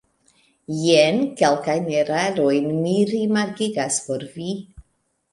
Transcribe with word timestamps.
Jen 0.83 1.17
kelkajn 1.41 1.85
erarojn 2.03 2.65
mi 2.85 2.95
remarkigas 3.11 3.99
por 4.07 4.25
vi. 4.39 4.49